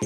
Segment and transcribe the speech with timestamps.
[0.00, 0.04] は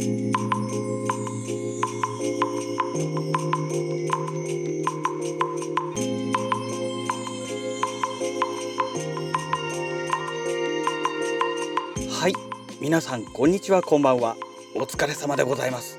[12.26, 12.32] い
[12.80, 14.38] 皆さんこんにちはこんばんは。
[14.74, 15.98] お疲れ様でございます。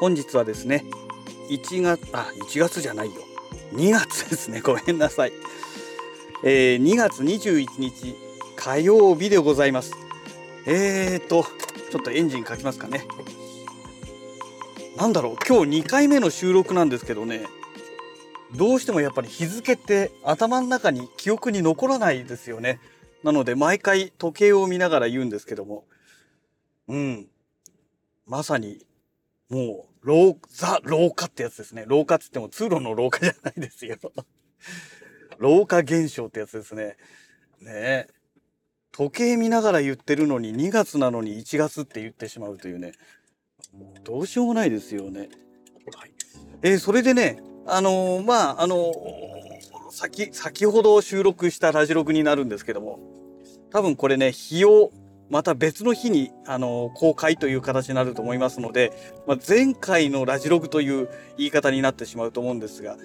[0.00, 0.84] 本日はですね
[1.48, 3.22] 1月あ1月じゃないよ。
[3.74, 4.60] 2月ですね。
[4.66, 5.32] ごめんなさい、
[6.42, 8.16] えー、2月21日
[8.56, 9.92] 火曜日でございます。
[10.66, 11.46] えーと
[11.90, 13.04] ちょっとエンジンかきますかね。
[14.96, 17.46] なんだろう今日2回目の収録なんですけどね。
[18.56, 22.80] どうしてもやっぱり日付って頭の中に記憶に残らないですよね。
[23.24, 25.84] なので毎回時計を見ながら言うんですけども。
[26.88, 27.28] うん。
[28.26, 28.86] まさに
[29.48, 31.84] もう廊ザ廊下ってやつですね。
[31.88, 33.96] 廊下っつっても通路の廊下じゃないですよ。
[35.38, 36.96] 廊下現象ってやつですね。
[37.60, 38.19] ねえ。
[38.92, 42.92] 時計見ながら言ってるのに2月なのに1月って言ってしまうというね
[44.04, 45.28] どうしようもないですよね。
[45.94, 46.12] はい、
[46.62, 48.92] えー、それでねあのー、まああのー、
[49.90, 52.98] 先先ほど収録したラジログになるんですけども
[53.70, 54.90] 多分これね日を
[55.30, 58.92] また別の日に、あの公開という形になると思いますので、
[59.28, 62.96] まあ、前回のラジログという言い方になってしまうと思うんですが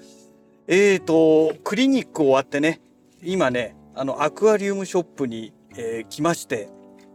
[0.68, 2.82] えーとクリニック終わってね
[3.22, 6.70] 今ねあのアクアリウムショップにえー、来まして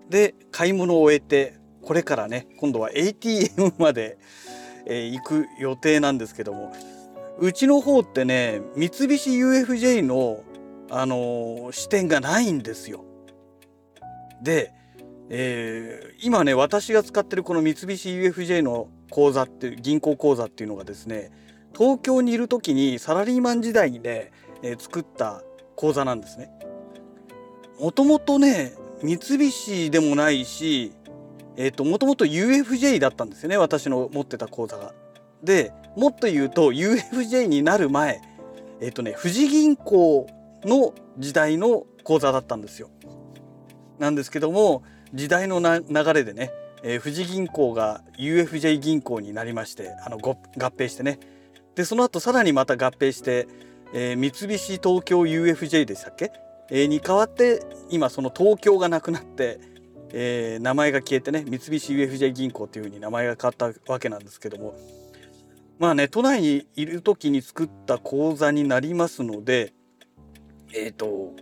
[0.08, 4.18] で買い物を終えてこれからね今度は ATM まで、
[4.86, 6.72] えー、行く予定なんですけども
[7.38, 10.42] うちの方ってね三菱 UFJ の、
[10.90, 13.04] あのー、支店がないんですよ。
[14.42, 14.72] で、
[15.30, 21.30] えー、今ね私が使ってるこの三菱 UFJ の口座って銀行口座っていうのがですね
[21.74, 25.42] 東京にいる時にサラリーマン時代にね、えー、作った
[25.76, 26.50] 口座なんですね。
[27.80, 30.92] もともとね三菱でもないし
[31.56, 34.92] えっ、ー、ともともと UFJ だったんですよね私の持ってた口座が。
[35.42, 38.20] でもっと言うと UFJ になる前
[38.80, 40.26] えっ、ー、とね富士銀行
[40.64, 42.90] の時代の口座だったんですよ。
[43.98, 44.82] なんですけども
[45.14, 46.52] 時代の流れでね、
[46.82, 51.18] えー、富士銀行が UFJ 銀行になりましてあの合併してね
[51.74, 53.48] でその後さらにまた合併して、
[53.94, 56.30] えー、三菱東京 UFJ でしたっけ？
[56.70, 59.60] えに代わって今その東京がなくなって、
[60.12, 64.74] えー、名前が消えてね三菱 UFJ 銀行というふうに名前が変わったわけなんですけども
[65.78, 69.72] まあね都内にいる時に作った口座になりますので
[70.74, 71.34] えっ、ー、と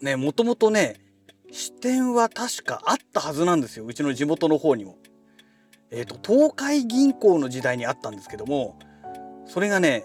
[0.00, 0.96] ねもともとね
[1.52, 4.96] 支店は確かあったはずなんですようちの地元の方にも。
[5.90, 8.76] えーと、東海銀行の時代にあったんですけども
[9.46, 10.04] それがね、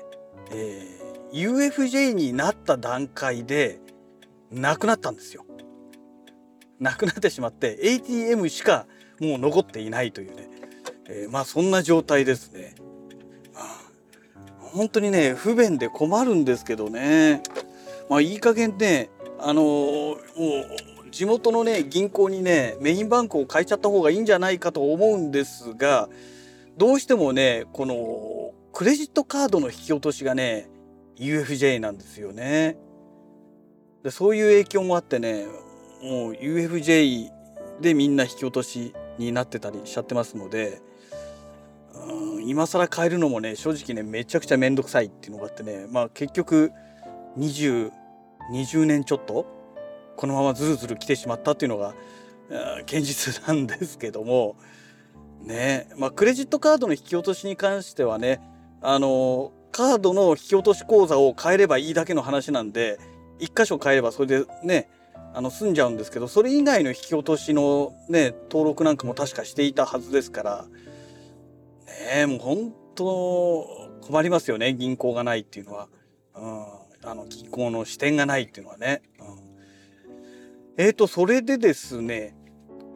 [0.52, 3.80] えー、UFJ になった段階で
[4.52, 5.46] なくなったんですよ。
[6.80, 8.88] なくなってしまって ATM しか
[9.20, 10.50] もう残っていないというね、
[11.08, 12.76] えー、まあそんな状態ですね。
[14.74, 17.44] 本当にね不便で困るんですけどね
[18.10, 19.10] まあいい加減ね
[19.40, 20.16] あのー、も
[21.06, 26.08] う地元のね銀行にねメインバンクを変えちゃった方がいいんじゃないかと思うんですが
[26.78, 30.70] どうしてもねこのクレジットカードの引き落としがね
[31.18, 32.78] UFJ なんですよね。
[34.04, 35.46] でそういう影響もあってね
[36.02, 37.30] もう UFJ
[37.80, 40.82] でみんな引き落としになってたりしちゃってますので
[41.94, 46.72] うん今更変えるのもね正直ねめちゃくちゃ面倒くさいっていうのがあってねまあ結局
[47.38, 49.46] 2020年ちょっと
[50.16, 51.94] このままずるずる来てしまったっていうのが
[52.84, 54.56] 現実なんですけども
[55.44, 58.42] ねまあクレジットカードの引き落としに関してはね
[58.82, 63.00] あのカードの引き落とし口座を変えればいいだけの話なんで
[63.42, 64.90] 1箇所変えればそれでね
[65.34, 70.66] あの済んじゃうんですけどそれ以外の引き落としのね登録なんかも確かしていたはずですから
[72.16, 75.88] ねもう本当困りますよね銀行がないっていうのは、
[76.36, 79.02] うん、あの銀行の支店がないっていうのはね。
[79.20, 82.36] うん、えっ、ー、とそれでですね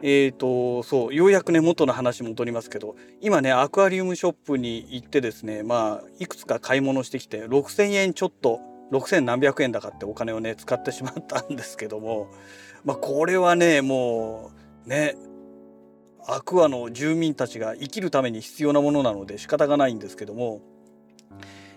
[0.02, 8.60] えーとそうようやくね元の話戻りますけど今ねアクアリウムショップに行ってですねまあいくつか買い物してきて6,000円ちょっと
[8.92, 12.28] 6,000何百円だかってお金をね使ってしまったんですけども
[12.84, 14.52] まあこれはねも
[14.86, 15.16] うね
[16.28, 20.60] アクアの住民たちが生きるために必要なものなので仕方がないんですけども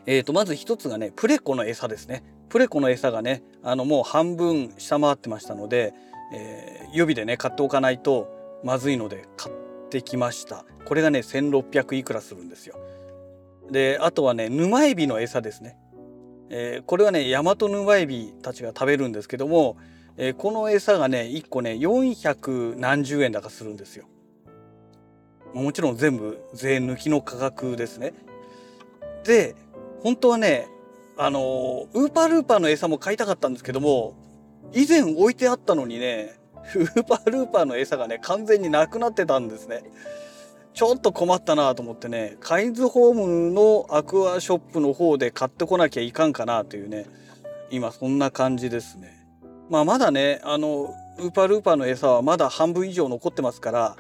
[0.05, 2.23] えー、とまず一つがねプレコの餌ですね。
[2.49, 5.93] プレコの餌がねあのもう半分下回ってましたので、
[6.33, 8.27] えー、予備でね買っておかないと
[8.63, 9.55] まずいので買っ
[9.89, 10.65] てきました。
[10.85, 12.75] これがね1600いくらするんですよ。
[13.69, 15.77] であとはね沼エビの餌ですね。
[16.49, 19.77] えー、これはねヤマトヌバエビたちが食べるんですけども、
[20.17, 24.05] えー、この餌がね1個ね400何十円だかするんですよ。
[25.53, 28.13] もちろん全部税抜きの価格ですね。
[29.23, 29.55] で
[30.01, 30.67] 本当はね
[31.17, 34.15] あのウーパールーパーの餌も買いたかったんですけども
[34.73, 36.39] 以前置いてあったのにね
[36.75, 39.83] ウーパールーパーの餌がね完全になくなってたんですね。
[40.73, 47.05] ちょっと困ったなと思ってねカインズホームのアクアショップの方で買ってこなきゃいかんかなというね
[47.71, 49.19] 今そんな感じですね。
[49.69, 53.97] まあまだねあのウーパールーパーの餌はまだ半分以上残ってますから、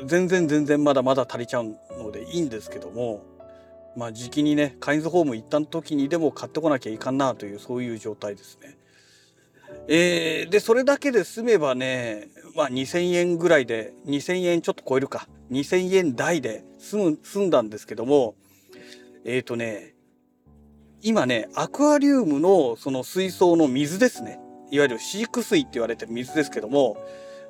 [0.00, 3.24] うん、全然全然まだまだ足りちゃうのでいいんですけども
[3.96, 8.76] まあ時期にねカインズホーム行った時にでも買ってこなきゃいかんなというそういう状態ですね。
[9.88, 15.28] えー、でそれだけで済めばねまあ2,000円ぐらいで2,000円ちょっと超えるか。
[15.50, 18.34] 2,000円台で済む済んだんですけども
[19.24, 19.94] えっ、ー、とね
[21.02, 24.38] 今ねアクアリウムのその水槽の水ですね。
[24.70, 26.96] いわゆる飼育水って言われてる水ですけども、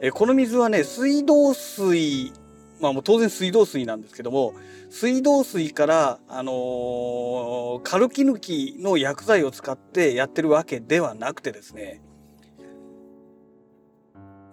[0.01, 2.33] え、この水はね水道水
[2.81, 4.55] まあもう当然水道水なんですけども
[4.91, 12.03] 水道水から、あのー、カルキ抜きの薬剤を使ってやってるわけではなくてですね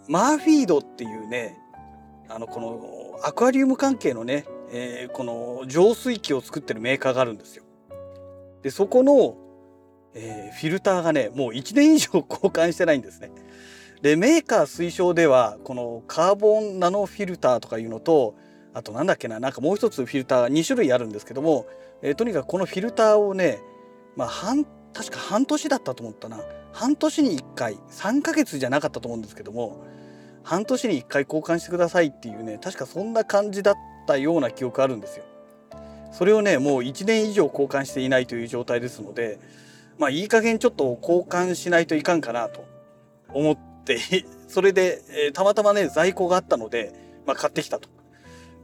[0.09, 1.55] マーフィードっていうね
[2.27, 7.63] あのこのアクアリウム関係のね、えー、この浄水器を作ってるメーカーがあるんですよ。
[8.63, 9.37] でそこの、
[10.15, 13.31] えー、フィルターがねもう1年以上交換してないんですね。
[14.01, 18.35] でメーカー推奨ではこのカーボンナノフィルターとかいうのと
[18.73, 21.67] あとなんだっけななんかもう一つフィルターが2種類あるんですけども、
[22.01, 23.59] えー、とにかくこのフィルターをね
[24.15, 26.39] まあ半確か半年だったと思ったな
[26.71, 29.83] 半年に1回3ヶ月じゃなかったと思うんですけども
[30.49, 33.75] 半年に1回交換してくださいっていうね確かそんな感じだっ
[34.07, 35.23] たような記憶あるんですよ。
[36.11, 39.39] それをねもう1年以上交換していないという状態ですので
[39.99, 42.65] まあいい加減ちょっと交換しないといかんかなと
[43.31, 43.99] 思って
[44.49, 46.93] それで、え、たまたまね在庫があったので、
[47.27, 47.87] まあ、買ってきたと。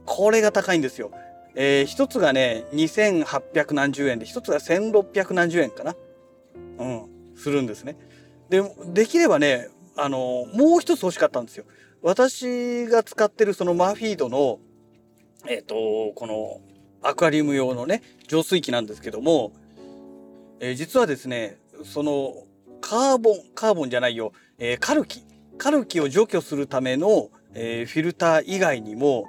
[0.04, 1.12] これが高いんですよ。
[1.54, 5.94] えー、一つがね2800何十円で一つが1600何十円かな。
[6.78, 7.96] うん、するんですね。
[8.48, 11.64] でできればねあのもう一つ欲しかったんですよ。
[12.02, 14.58] 私が使ってるそのマフィードの
[15.48, 16.60] えっ、ー、とこの
[17.02, 19.52] アクアリウム用のね浄水器なんですけども、
[20.60, 22.44] えー、実はですねその
[22.80, 25.24] カーボンカーボンじゃないよ、えー、カルキ
[25.58, 29.24] カルキを除去するための、えー、フィルター以外にも、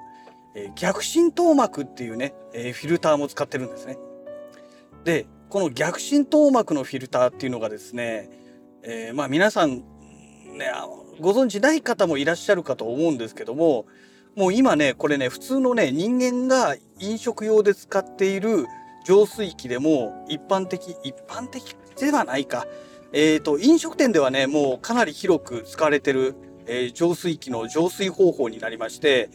[0.56, 3.98] え逆浸透膜っていうね、えフィルターも使ってるんですね。
[5.06, 8.30] でこの逆浸透膜のフィルターっていうのがですね、
[8.84, 9.84] えまあ皆さん
[10.58, 10.72] ね
[11.20, 13.86] ご存知ない方もいらっしゃるかと思うんですけども
[14.36, 18.66] もう今ねこれね普通のね人間が飲食用で使っている
[19.06, 22.68] 浄水器でも一般的一般的ではないか。
[23.14, 29.30] えっ、ー、と飲食店ではねもうかなり広く使われてる、えー、浄水器の浄水方法になりまして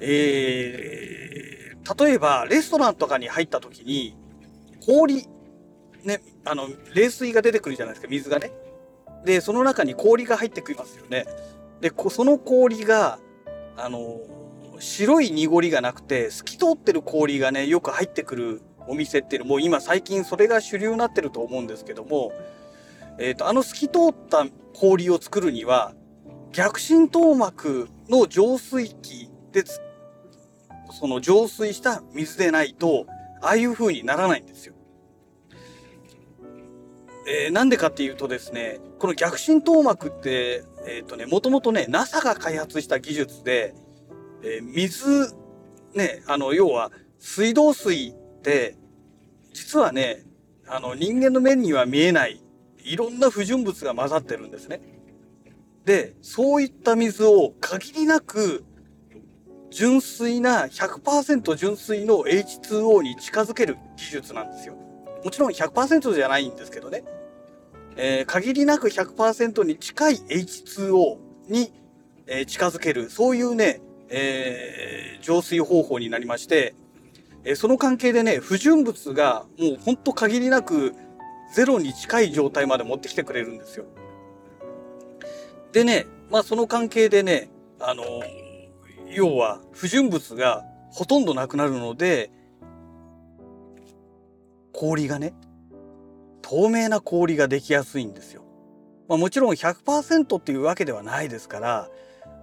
[0.00, 4.16] えー、例えばレストランとかに入った時に
[4.84, 5.26] 氷
[6.04, 8.50] ねあの冷水が出てくるじゃないですか水がね。
[9.24, 11.26] で、その中に氷が入ってきますよね。
[11.80, 13.18] で、その氷が、
[13.76, 14.20] あの、
[14.78, 22.32] 白い濁りがなくて、透き通ってる氷がね、よく入ってくるお店っていうのも、今最近それが主流になってると思うんですけども、
[23.18, 25.94] えっ、ー、と、あの透き通った氷を作るには、
[26.52, 29.62] 逆浸透膜の浄水器で
[30.92, 33.06] その浄水した水でないと、
[33.42, 34.74] ああいう風にならないんですよ。
[37.32, 43.72] えー、なんでかっていうとですね、この逆浸透膜って、えっ、ー、とね、もともとね、NASA が開発した技術で、
[44.42, 45.32] えー、水、
[45.94, 48.76] ね、あの、要は水道水って、
[49.52, 50.24] 実はね、
[50.66, 52.42] あの、人間の目には見えない、
[52.82, 54.80] いろんな不純物が混ざってるんですね。
[55.84, 58.64] で、そういった水を限りなく
[59.70, 64.74] 純粋な100%純粋の H2O に近づける技術なんですよ。
[65.24, 67.04] もちろん100%じゃないんですけどね。
[68.02, 71.18] えー、限りなく100%に近い H2O
[71.50, 71.70] に、
[72.26, 76.74] えー、近づける、そういうね、えー、浄水方法になりまして、
[77.44, 80.94] えその関係でね、不純物がもうほんと限りなく
[81.54, 83.84] ゼロに近い状態まで持ってきてくれるんですよ。
[85.72, 88.02] でね、まあその関係でね、あの
[89.10, 92.30] 要は不純物がほとんどなくなるので、
[94.72, 95.34] 氷がね、
[96.50, 98.42] 透明な氷ができやすいんですよ。
[99.08, 101.88] まあ、もちろん100%っていうわけではないですから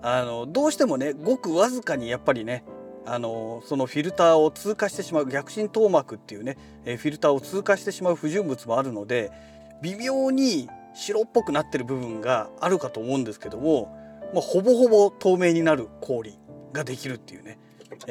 [0.02, 2.64] あのどうしてもねごくわずかにやっぱりね
[3.06, 9.32] あのそのフィルターを通過してしまう逆浸透膜っていうねフィルターを通過してしまう不純物もあるので
[9.82, 13.94] 微妙に白っぽくなってる部分があるかと思うんですけども、
[14.34, 16.40] まあ、ほぼほぼ透明になる氷
[16.72, 17.60] ができるっていうね、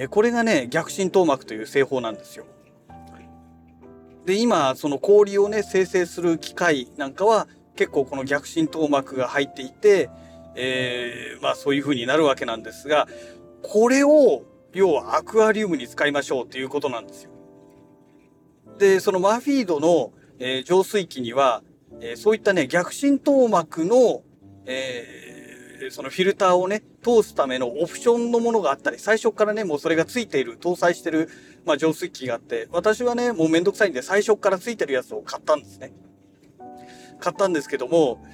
[0.08, 2.46] これがね逆浸透膜という製法なんですよ。
[4.26, 10.10] で今その氷をね生成する機械なんかは結構この逆浸透膜が入っていて、
[10.56, 13.06] えー、まあそういう風になるわけなんですが
[13.62, 14.42] これを
[14.74, 17.30] 要はアクアリウムに使いましょうっていうことなんですよ。
[18.78, 21.62] でそのマフィードの、えー、浄水器には、
[22.00, 24.22] えー、そういったね逆浸透膜の、
[24.66, 25.35] えー
[25.90, 31.28] そのフィルターをね、通すためのオプションのものがあったり、最初からね、もうそれがついている、搭載してる、
[31.64, 35.92] まあ、浄水器があって、私はね、もうめんどくさいんで、最初からついてるやつを買ったんですね。
[37.18, 38.24] 買ったんですけども、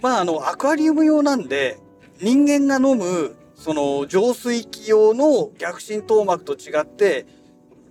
[0.00, 1.78] まあ、あの、アクアリウム用なんで、
[2.20, 7.26] 人間が飲む、その、浄水器用の逆浸透膜と違って、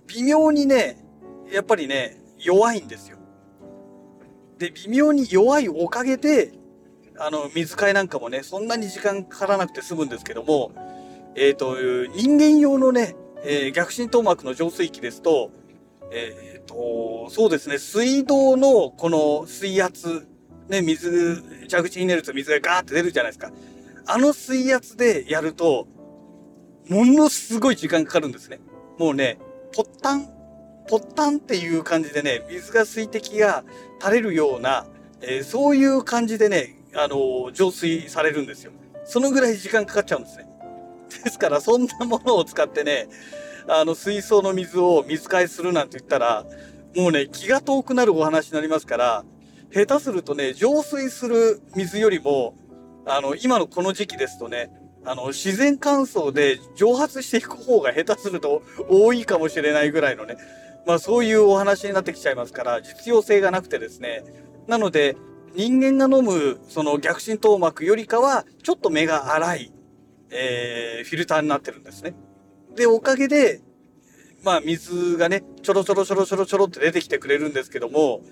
[0.06, 1.04] 微妙にね、
[1.50, 3.18] やっぱりね、弱いんですよ。
[4.58, 6.52] で、微妙に弱いおかげで、
[7.24, 10.72] あの、水替えなんかもね、そんなに時間かからなくて済むんですけども、
[11.36, 11.76] えっ、ー、と、
[12.16, 13.14] 人間用のね、
[13.44, 15.52] えー、逆浸透膜の浄水器ですと、
[16.10, 20.26] えっ、ー、と、そうですね、水道のこの水圧、
[20.68, 23.52] ね、水、蛇口に入れると水がガーって出るじゃないですか。
[24.06, 25.86] あの水圧でやると、
[26.88, 28.58] ものすごい時間かかるんですね。
[28.98, 29.38] もうね、
[29.72, 30.26] ポッタン、
[30.88, 33.62] ポッタンっていう感じでね、水が水滴が
[34.00, 34.86] 垂れるような、
[35.20, 38.72] えー、そういう感じでね、あの、浄水されるんですよ。
[39.04, 40.46] そのぐらい時間かかっちゃうんですね。
[41.24, 43.08] ですから、そんなものを使ってね、
[43.68, 46.44] あの、水槽の水を水替えするなんて言ったら、
[46.96, 49.24] もうね、気が遠くなるお話になりますから、
[49.72, 52.54] 下手するとね、浄水する水よりも、
[53.06, 54.70] あの、今のこの時期ですとね、
[55.04, 60.36] あの、自然乾燥で蒸発していく方が下手すると多いかもしれないぐらいのね、
[60.86, 64.22] まあそういうお話になってきちゃいますから、実用性がなくてですね、
[64.66, 65.16] なので、
[65.54, 69.72] 人間が飲むその逆浸透膜よりかはちょっと目が粗い、
[70.30, 72.14] えー、フィルターになってるんですね。
[72.74, 73.60] で、おかげで、
[74.42, 78.22] まあ水がね、ちょろちょろちょろちょろちょろって出てきてくれるんですけども、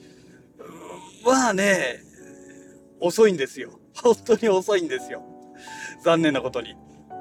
[1.24, 2.02] まあね、
[3.00, 3.78] 遅いんですよ。
[4.02, 5.22] 本当に遅いんですよ。
[6.02, 6.74] 残念なことに。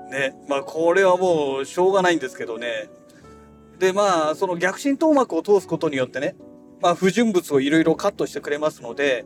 [0.09, 0.35] ね。
[0.47, 2.89] まあこれはもうしょうがないんですけどね。
[3.79, 6.35] でまあその逆浸透膜を通すことによってね、
[6.81, 9.25] まあ不純物をいろいろカットしてくれますので、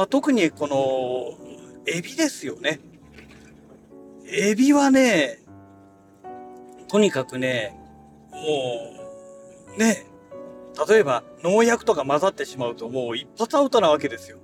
[0.00, 1.36] まあ、特にこの、
[1.86, 2.80] エビですよね。
[4.32, 5.40] エビはね、
[6.88, 7.78] とにかくね、
[8.32, 8.38] も
[9.76, 10.06] う、ね、
[10.88, 14.38] 例えば農薬とか混ざってしまうともう一発アウトなわけですよ。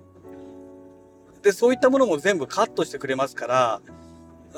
[1.41, 3.81] で、そういったものも全部カットしてくれますから、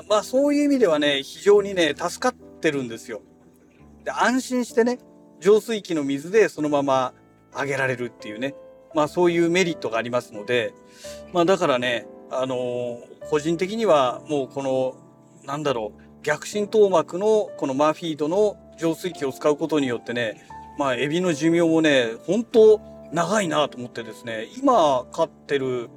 [0.09, 3.23] まあそういう意味ではね、非常にね、助かってるんですよ。
[4.03, 4.99] で、安心してね、
[5.39, 7.15] 浄水器の水でそのまま
[7.55, 8.57] あげられるっていうね。
[8.99, 10.75] まあそういうメリットがありますので、
[11.33, 13.01] まあだからね、あのー、
[13.31, 14.97] 個人的にはもうこの、
[15.47, 20.45] なんだろう、逆浸透膜のこのマフィードの浄水器を使うことによってね、
[20.81, 22.81] まあエビの寿命もね、本当
[23.13, 25.91] 長いなと思ってですね、今飼ってる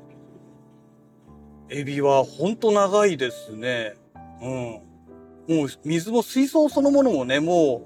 [1.69, 3.95] エビは本当長いですね。
[4.43, 5.57] うん。
[5.57, 7.81] もう水も水槽そのものもね、も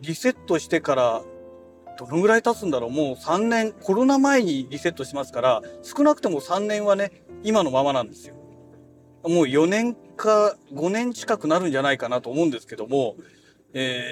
[0.00, 1.22] うリセットしてから
[1.96, 7.12] どのぐらい経つんだろうもう3年、コロナ前にリセットしますから、少なくとも3年はね、
[7.42, 8.34] 今のままなんですよ。
[9.22, 13.16] もう4年か5年近くなるんじゃないかなと思うんですけども、
[13.72, 14.02] え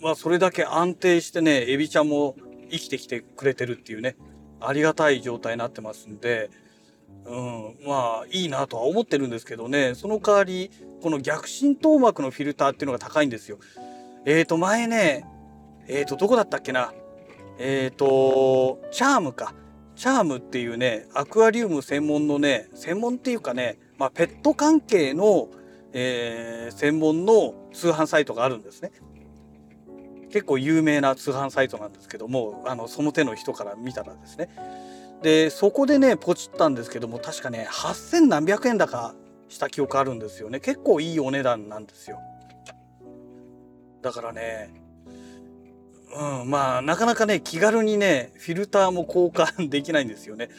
[0.00, 2.36] ー、まあそれだけ安定してね、エビちゃんも
[2.70, 4.16] 生きてきてくれてるっていうね、
[4.60, 6.50] ありがたい状態になってますんで、
[7.24, 10.70] うん、まあいいなとは思ってるんですけどね、その代わり、
[11.02, 13.58] この逆浸透膜のフィルターっていうのが高いんですよ。
[14.24, 15.24] えーと前ね、
[15.88, 16.92] えっ、ー、と、どこだったっけな？
[17.58, 19.54] えっ、ー、と、チャームか。
[19.94, 25.48] チャームっていうね、アクアリウム専門のね、専門っていうかね、まあ、ペット関係の、
[25.92, 28.90] えー、専門の通販サイトがあるんですね。
[30.30, 34.48] 結構有名な通販サイトなんですけども、あの、その手の人から見たらですね。
[35.22, 39.14] で、そこでね、ポチったんですけども、確かね、8000何百円だか
[39.50, 40.58] した記憶あるんですよね。
[40.58, 42.18] 結構いいお値段なんですよ。
[44.00, 44.81] だからね、
[46.14, 50.50] うん、まあなかなかね気軽にねフィルターも交換できないんですよね。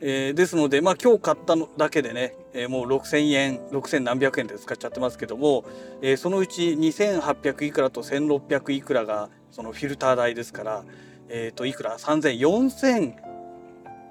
[0.00, 5.64] えー、ですのでまあ今日買ったのだけでね、えー、もう6,000円6,000何百円で使っちゃってますけども、
[6.02, 10.84] えー、そのうち2,800いくらと1,600いくらがそのフィルター代ですから、
[11.28, 13.34] えー、といくら？3,000 4,000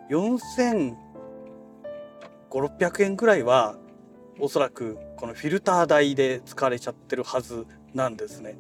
[0.10, 3.76] 4,500600円くらいは
[4.40, 8.58] おそらくこのフィルター代で使われちゃってるはずなんですね。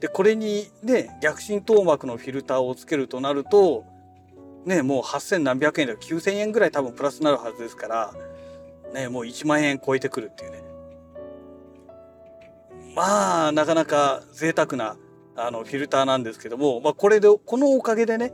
[0.00, 3.84] でこれにね逆浸透膜のフィルターをつけるとなると
[4.64, 8.14] ねもう8,000何百円で9,000円ぐらい多分プラスになるはずですから
[8.92, 10.62] ねもう1万円超えてくるっていうね。
[12.94, 14.96] まあなかなか贅沢な
[15.36, 18.32] あのフィルターなんですけども、まあ、これでこのおかげでね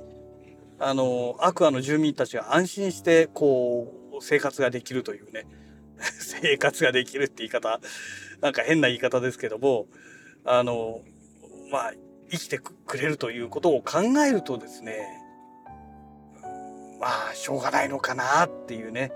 [0.78, 5.47] あのアクアの住民たちが安心してこう生活ができるというね。
[6.19, 7.81] 生活ができるって言い方
[8.40, 9.87] なんか変な言い方ですけども
[10.45, 11.00] あの
[11.72, 11.92] まあ
[12.30, 15.22] 生きてくれるということを考えるとですね
[17.02, 19.10] まあしょうがないのかなっていうね。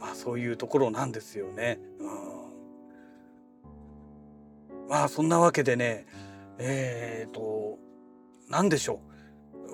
[0.00, 1.78] まあそういうところなんですよね。
[2.00, 2.04] う
[4.86, 6.06] ん、まあそんなわけでね
[6.58, 7.78] えっ、ー、と
[8.48, 9.02] 何でしょ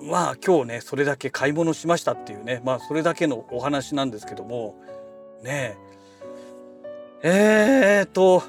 [0.01, 0.05] う。
[0.05, 2.61] まあ今日ねそれだけ買い物しましたっていうね。
[2.65, 4.75] まあそれだけのお話なんですけども。
[5.41, 5.77] ね
[7.23, 7.99] え。
[8.01, 8.43] えー、と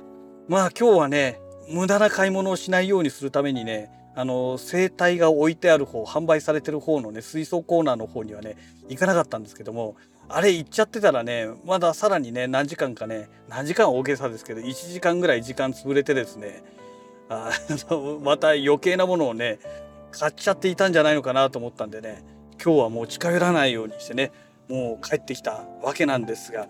[0.49, 8.57] まあ今日はね無駄な買い物をしないようにするためにねあの生体が置いてある方販売されてる方のね水槽コーナーの方にはね
[8.89, 9.97] 行かなかったんですけども
[10.29, 16.63] あれ行っちゃってたらねまださらにね何時間かね何時間大げさですけど1時間ぐらい時間潰れてですね
[17.29, 17.53] あ
[17.89, 19.59] のまた余計なものをね
[20.11, 22.25] 買っちゃっていたんじゃないのかなと思ったんでね
[22.63, 24.33] 今日はもう近寄らないようにしてね
[24.69, 26.69] もう帰ってきたわけなんですが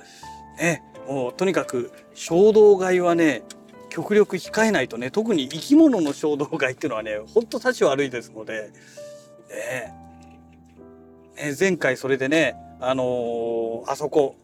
[0.58, 3.42] ねもうとにかく衝動買いはね
[3.90, 8.70] 極力控えないとね特に生き物の衝動買いっていうのはねほんと立ち悪いですので、
[9.50, 9.92] ね
[11.36, 14.36] ね、前回それでねあのー、あそこ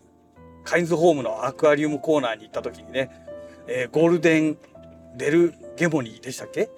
[0.64, 3.10] カインズホームのアクアリウムコーナーに行った時にね、
[3.68, 4.58] えー、ゴールデン
[5.16, 6.68] デルゲモニーでしたっけ？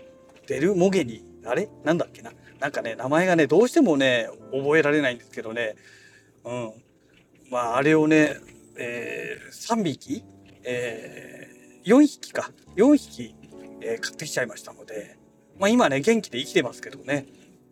[0.46, 1.48] デルモゲニー？
[1.48, 1.68] あれ？
[1.84, 2.32] なんだっけな？
[2.60, 5.74] なんかね名前がねどうしてもね覚えられないんですけどね。
[6.44, 6.72] うん。
[7.50, 8.36] まああれをね、
[8.78, 10.22] えー、3匹？
[10.64, 11.57] えー
[11.88, 13.34] 4匹か、4匹、
[13.80, 15.16] えー、買ってきちゃいましたので、
[15.58, 17.26] まあ今ね、元気で生きてますけどね。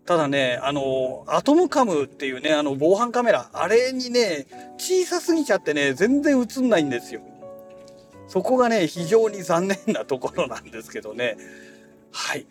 [0.06, 4.46] ただね、あの、アトムカムっていうね、あの防犯カメラ、あれにね、
[4.78, 7.20] 小さすぎちゃってね、全然映んないんですよ。
[8.28, 11.36] そこがね、非常に残念なところなんですけどね。
[12.10, 12.46] はい。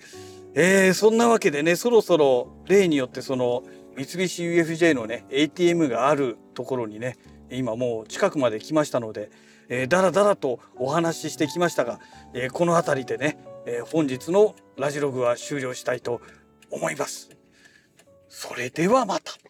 [0.54, 3.64] えー、そんなわけでね、そろそろ例によってその
[3.98, 7.18] 三菱 UFJ のね、ATM があるところにね、
[7.50, 9.32] 今もう近くまで来ましたので、
[9.70, 12.00] えー、だらだらとお話ししてきましたが、
[12.34, 16.22] えー、この辺りでね、えー、本日のラジログは終了したいと
[16.72, 17.30] 思います。
[18.30, 19.45] それではまた。